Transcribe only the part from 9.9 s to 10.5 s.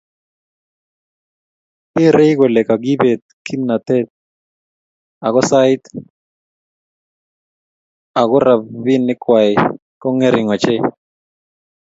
kongering